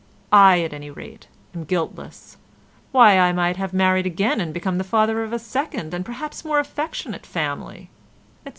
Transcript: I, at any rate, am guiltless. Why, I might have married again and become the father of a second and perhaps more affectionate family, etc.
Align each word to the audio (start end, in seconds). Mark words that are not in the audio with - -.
I, 0.33 0.61
at 0.63 0.73
any 0.73 0.89
rate, 0.89 1.27
am 1.53 1.63
guiltless. 1.63 2.37
Why, 2.91 3.19
I 3.19 3.31
might 3.33 3.57
have 3.57 3.71
married 3.71 4.07
again 4.07 4.41
and 4.41 4.51
become 4.51 4.79
the 4.79 4.83
father 4.83 5.23
of 5.23 5.31
a 5.31 5.37
second 5.37 5.93
and 5.93 6.03
perhaps 6.03 6.43
more 6.43 6.57
affectionate 6.57 7.23
family, 7.23 7.91
etc. 8.43 8.49